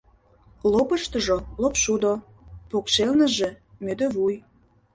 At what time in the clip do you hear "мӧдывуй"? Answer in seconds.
3.83-4.35